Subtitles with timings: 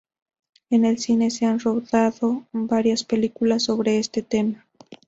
[0.71, 4.65] En el cine se han rodado varias películas sobre este tema.